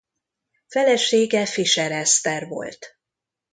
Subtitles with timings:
[0.67, 2.97] Felesége Fischer Eszter volt.